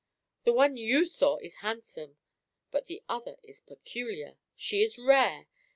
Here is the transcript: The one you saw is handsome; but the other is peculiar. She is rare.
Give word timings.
The 0.45 0.51
one 0.51 0.77
you 0.77 1.05
saw 1.05 1.37
is 1.37 1.57
handsome; 1.61 2.17
but 2.71 2.87
the 2.87 3.03
other 3.07 3.37
is 3.43 3.59
peculiar. 3.61 4.39
She 4.55 4.81
is 4.81 4.97
rare. 4.97 5.45